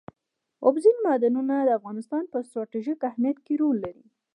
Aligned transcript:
اوبزین 0.65 0.97
معدنونه 1.05 1.55
د 1.63 1.69
افغانستان 1.79 2.23
په 2.31 2.37
ستراتیژیک 2.47 2.99
اهمیت 3.09 3.37
کې 3.45 3.53
رول 3.61 3.75
لري. 3.85 4.05